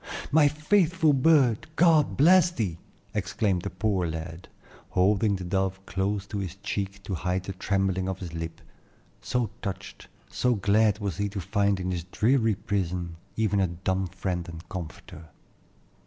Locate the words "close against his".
5.85-6.55